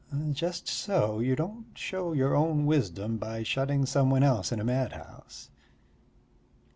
Just 0.31 0.67
so: 0.67 1.19
you 1.19 1.35
don't 1.35 1.67
show 1.77 2.11
your 2.11 2.33
own 2.33 2.65
wisdom 2.65 3.17
by 3.17 3.43
shutting 3.43 3.85
some 3.85 4.09
one 4.09 4.23
else 4.23 4.51
in 4.51 4.59
a 4.59 4.63
madhouse. 4.63 5.51